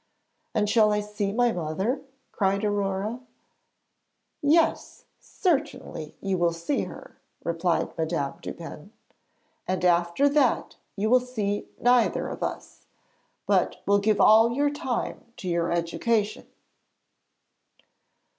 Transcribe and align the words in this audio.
'And 0.55 0.67
shall 0.67 0.91
I 0.91 0.99
see 0.99 1.31
my 1.31 1.51
mother?' 1.51 2.01
cried 2.31 2.65
Aurore. 2.65 3.19
'Yes; 4.41 5.05
certainly 5.19 6.15
you 6.21 6.39
will 6.39 6.53
see 6.53 6.85
her,' 6.85 7.21
replied 7.43 7.95
Madame 7.99 8.39
Dupin; 8.41 8.93
'and 9.67 9.85
after 9.85 10.27
that 10.27 10.77
you 10.95 11.07
will 11.07 11.19
see 11.19 11.69
neither 11.79 12.29
of 12.29 12.41
us, 12.41 12.87
but 13.45 13.83
will 13.85 13.99
give 13.99 14.19
all 14.19 14.53
your 14.55 14.71
time 14.71 15.23
to 15.37 15.47
your 15.47 15.71
education.' 15.71 16.47